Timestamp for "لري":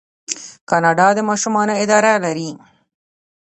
2.25-2.49